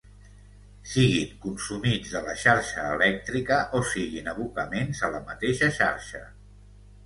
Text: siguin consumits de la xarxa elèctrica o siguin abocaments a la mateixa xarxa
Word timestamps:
siguin 0.93 1.35
consumits 1.43 2.15
de 2.15 2.23
la 2.29 2.33
xarxa 2.45 2.87
elèctrica 2.95 3.61
o 3.81 3.85
siguin 3.93 4.33
abocaments 4.35 5.07
a 5.11 5.15
la 5.19 5.25
mateixa 5.33 5.73
xarxa 5.81 6.27